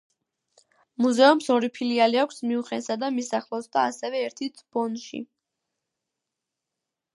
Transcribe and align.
მუზეუმს 1.05 1.49
ორი 1.55 1.69
ფილიალი 1.75 2.21
აქვს 2.21 2.39
მიუნხენსა 2.47 2.97
და 3.03 3.11
მის 3.19 3.31
ახლოს 3.41 3.69
და 3.77 3.85
ასევე 3.91 4.25
ერთიც 4.31 4.65
ბონში. 4.79 5.23